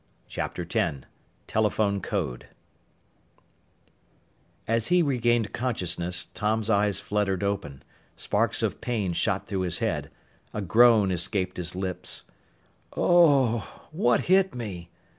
[0.27, 1.01] CHAPTER X
[1.45, 2.47] TELEPHONE CODE
[4.67, 7.83] As he regained consciousness, Tom's eyes fluttered open.
[8.15, 10.09] Sparks of pain shot through his head.
[10.55, 12.23] A groan escaped his lips.
[12.97, 13.57] "Oo o!
[13.91, 14.89] What hit me?"